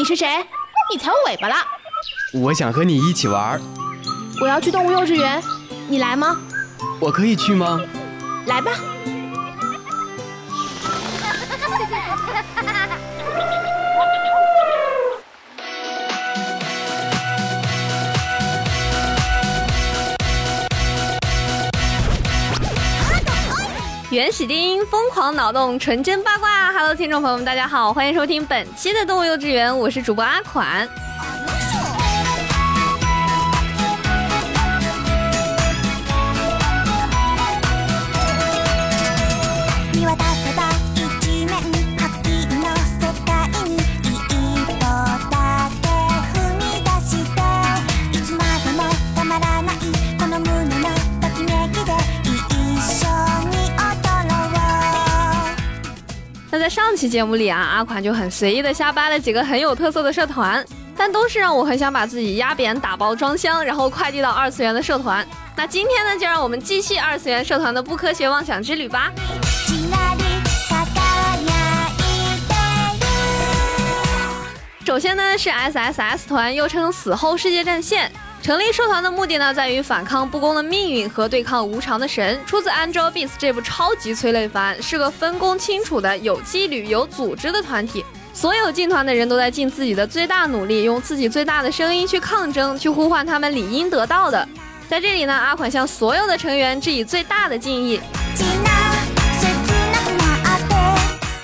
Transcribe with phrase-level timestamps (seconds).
[0.00, 0.26] 你是谁？
[0.90, 1.56] 你踩我尾巴了！
[2.32, 3.60] 我想和你一起玩。
[4.40, 5.42] 我要去动物幼稚园，
[5.90, 6.38] 你来吗？
[6.98, 7.78] 我可以去吗？
[8.46, 8.70] 来吧。
[24.10, 26.72] 原始丁疯狂脑洞，纯真八卦。
[26.72, 30.88] Hello，听众朋友们，大家好，欢迎收听本期的动物幼稚园，我是主播阿款。
[56.70, 60.64] 上期节目里啊，阿款就很随意的瞎掰了几个很有特色的社团，
[60.96, 65.26] 但都是让我很想把自己压扁、打包装箱，然后快递到二次元的社团。
[65.56, 69.10] 那今天呢，就让我们继续二次元社团的不科学妄想之旅吧。
[74.86, 78.12] 首先呢，是 S S S 团，又称死后世界战线。
[78.50, 82.36] 成立社团的目的呢，在于反抗不公的命运和对抗无常的神。
[82.44, 88.04] 出自《Angel Beats》这部超级催泪番，是个分工清楚的、有纪律、有组织的团体。
[88.32, 94.48] 所有进团的人都在尽自己的最大努力，用自己最大的声音去抗争，去呼唤他们理应得到的。
[94.88, 98.00] 在这里呢，阿款向所有的成员致以最大的敬意。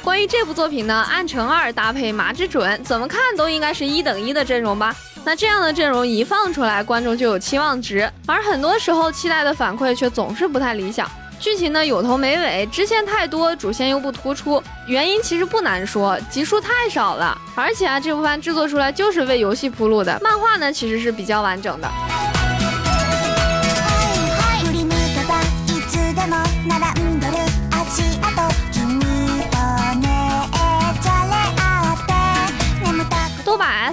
[0.03, 4.93] 关于这部作品呢，暗城二搭配麻之准，怎么看都应该是一等一的阵容吧。
[5.27, 11.11] 那这样的阵容一放出来，观众就有期望值，而很多时候期待的反馈却总是不太理想。
[11.41, 14.63] 剧情呢有头没尾，支线太多，主线又不突出。
[14.87, 17.37] 原因其实不难说，集数太少了。
[17.57, 20.17] 而且啊，这部番制作出来就是为游戏铺路的。
[20.23, 21.89] 漫画呢其实是比较完整的。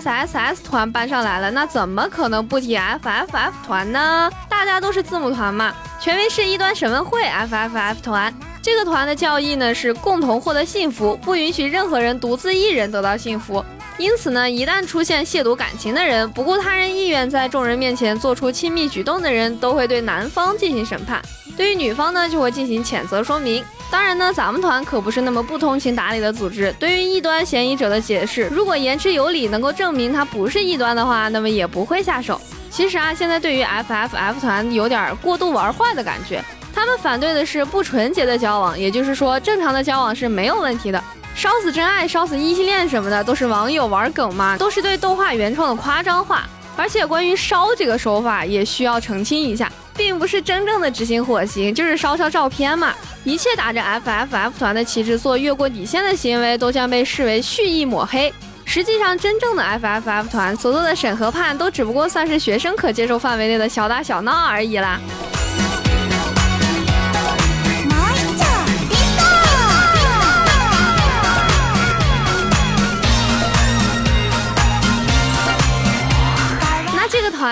[0.08, 4.30] S S S 团搬上来了，那怎么可能不提 F F F 团呢？
[4.50, 5.74] 大家都是字母团嘛。
[6.00, 8.34] 全名是一端审问会 F F F 团。
[8.62, 13.64] 这个团的教义呢是共同获得幸福，不允许任何人独自一人得到幸福。
[13.98, 21.22] 因此呢，一旦出现亵渎感情的人，不顾他人意愿，在众人面前做出亲密举动的人，都会对男方进行审判。
[21.56, 23.64] 对于女方呢，就会进行谴责说明。
[23.92, 26.74] 当然呢，咱们团可不是那么不通情达理的组织。
[26.80, 32.42] 对于异端嫌疑者的解释，如果言之有理，能够证明他不是异端的话，那么也不会下手。
[32.72, 36.44] 其实啊，现在对于 FFF 团有点过度玩坏的感觉。
[36.74, 41.02] 他们反对的是不纯洁的交往，也就是说，正常的交往是没有问题的。
[41.36, 46.48] 烧死真爱、烧死异性恋什么的，都是网友玩梗嘛，都是对动画原创的夸张化。
[46.76, 49.72] 而且关于烧这个手法，也需要澄清一下。
[49.96, 52.94] 并不是真正的执行火刑，就是烧烧照片嘛。
[53.24, 58.34] 一切打着 FFF 团的旗帜做越过底线的行为，都将被视为蓄意抹黑。
[58.66, 65.00] 实际上，真正的 FFF 团所做的审核判，都只不过算是学生可接受范围内的小打小闹而已啦。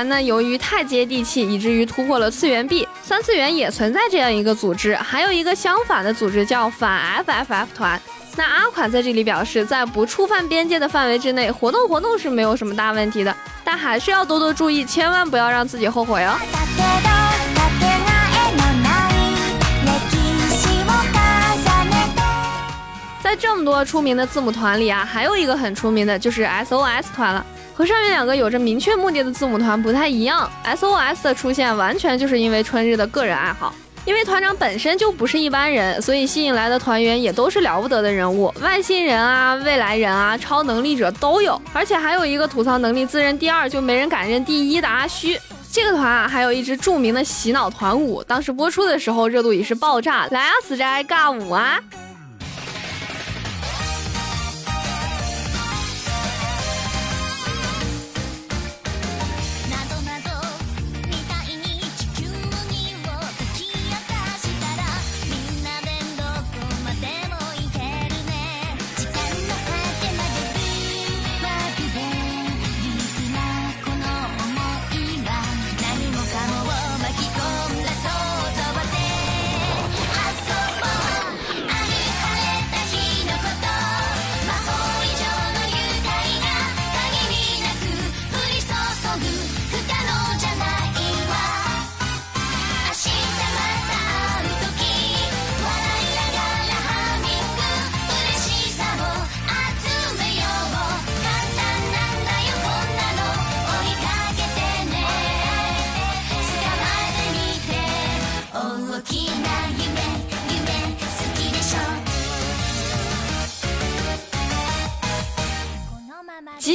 [0.02, 2.88] 团呢，由于太接地气，以至于突破了次元壁。
[3.04, 8.02] 三次元也存在这样一个组织，还有一个相反的组织叫反 FFF 团。
[8.36, 16.34] 那阿款在这里表示，在不触犯边界的范围之内，活动活动是没有什么大问题的，但还是要多多注意，千万不要让自己后悔哦。
[23.22, 27.46] 在这么多出名的字母团里啊，还有一个很出名的，就是 SOS 团了。
[27.82, 33.74] 和上面两个有着明确目的的字母团不太一样，SOS 的出现完全就是因为春日的个人爱好。
[34.06, 45.40] 因为团长本身就不是一般人，所以吸引来的团员也都是了不得的人物，外星人啊、未来人啊、超能力者都有，而且还有一个吐槽能力自认第二就没人敢认第一的阿虚。
[45.72, 50.28] 这个团啊，还有一支著名的洗脑团舞，当时播出的时候热度也是爆炸。
[50.30, 51.80] 来啊，死宅尬舞啊！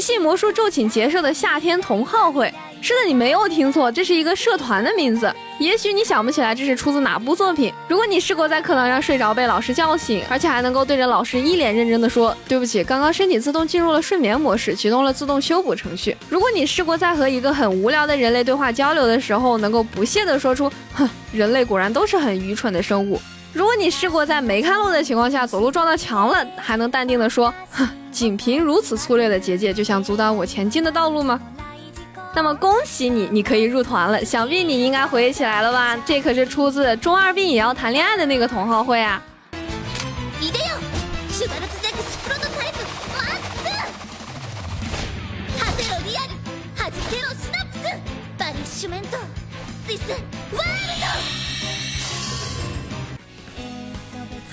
[0.06, 2.46] 即兴魔术咒请结社的夏天同好会。
[2.80, 5.34] 是的，你没有听错，这是一个社团的名字。
[5.58, 7.72] 也许你想不起来这是出自哪部作品。
[7.88, 16.16] 如果你试过在课堂上睡着被老师叫醒，而且还能够对着老师一脸认真的说对不起，刚刚身体自动进入了睡眠模式，启动了自动修补程序。
[16.28, 23.20] 如果你试过在和一个很无聊的人类对话交流的时候，能够不屑的说出哼，人类果然都是很愚蠢的生物。
[23.52, 31.38] 如果你试过在没看路的情况下走路撞到墙了，还能淡定的说哼，仅凭如此粗略的结界就想阻挡我前进的道路吗？
[32.34, 34.24] 那么恭喜你，你可以入团了。
[34.24, 35.94] 想必你应该回忆起来了吧？
[36.06, 39.22] 这可是出自中二病也要谈恋爱的那个同好会啊！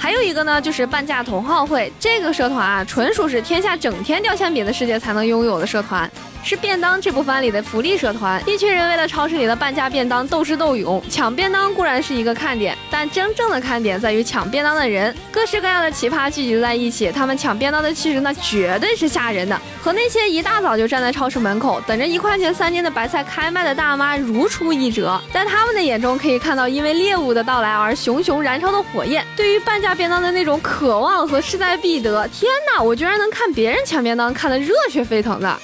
[0.04, 6.12] 还有一个呢，就是半价同好会这个社团啊，纯属是天下整天掉馅饼的世界才能拥有的社团。
[6.46, 11.02] 是便当这部番里的福利社团，一群人为了超市里的半价便当斗智斗勇。
[11.10, 25.18] 抢便当固然是一个看点，但真正的看点在于抢便当的人，各式各样的奇葩聚集在一起，他们抢便当的气势那绝对是吓人的，和那些一大早就站在超市门口等着一块钱三斤的白菜开卖的大妈如出一辙。
[25.32, 32.29] 在他们的眼中，可以看到因为猎物的到来而熊熊燃烧的火焰，对于半价便当的那种渴望和势在必得。
[32.29, 35.57] 天哪，我居然能看别人抢便当看得热血沸腾的！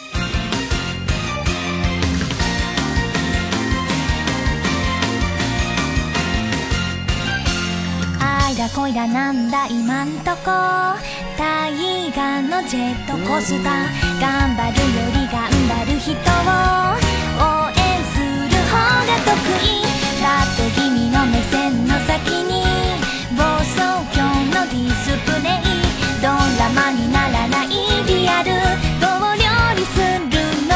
[8.56, 10.53] が恋だなんだ今んとこ
[11.37, 11.73] 大
[12.12, 16.15] 河のジェットコースター頑張るより頑張る人を
[17.43, 17.43] 応
[17.75, 17.76] 援
[18.15, 19.82] する方が得意
[20.23, 22.57] だって君の目線の先に暴走狂
[24.59, 25.62] のディスプレイ
[26.21, 27.69] ドラマにならない
[28.06, 28.50] リアル
[29.00, 29.44] どう料
[29.76, 30.75] 理するの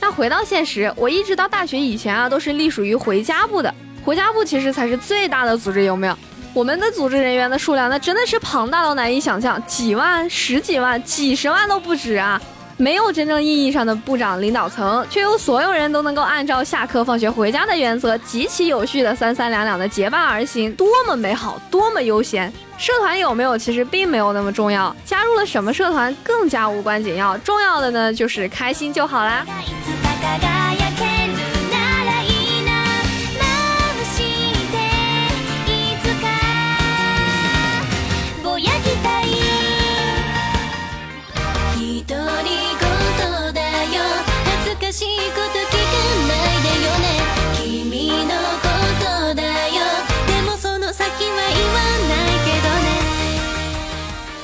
[0.00, 3.72] 那回到现实，我一直到大学以前啊，都是隶属于回家部的。
[4.04, 6.16] 回家部其实才是最大的组织，有没有？
[6.54, 12.40] 我们的组织人员的数量，那真的是庞大到难以想象，几万、十几万、几十万都不止啊！
[12.81, 22.51] 没有真正意义上的部长领导层，却有所有人都能够按照下课放学回家的原则，极其有序的三三两两的结伴而行，多么美好，多么悠闲！
[22.79, 29.45] 社团有没有，其实并没有那么重要，加入了什么社团更加无关紧要，重要的呢就是开心就好啦。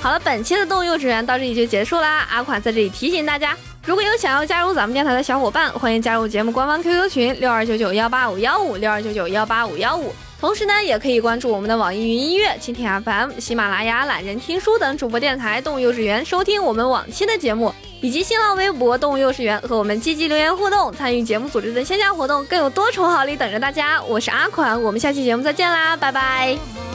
[0.07, 2.25] 好了，本期的动物幼稚园到这里就结束啦。
[2.31, 3.53] 阿款在这里提醒大家，
[3.85, 10.15] 如果有想要加入咱们电台的小伙伴，欢迎加入节目官方 QQ 群六二九九幺八五幺五六二九九幺八五幺五。
[10.39, 24.01] 同时呢，也可以关注我们的网易云音乐、蜻蜓 FM、喜马拉雅、懒人听书等主播电台动物幼稚园，收听我们往期的节目，以及新浪微博动物幼稚园和我们积极留言互动，参与节目组织的线下活动，更有多重好礼等着大家。
[24.03, 26.86] 我是阿款，我们下期节目再见啦，拜拜。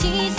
[0.00, 0.37] 心。